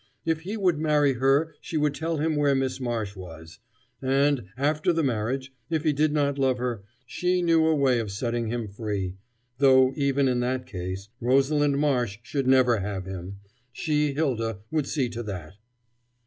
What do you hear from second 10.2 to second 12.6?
in that case, Rosalind Marsh should